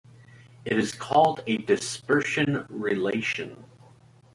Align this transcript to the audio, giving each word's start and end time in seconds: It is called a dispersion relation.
It 0.65 0.79
is 0.79 0.93
called 0.93 1.43
a 1.45 1.57
dispersion 1.57 2.65
relation. 2.69 3.65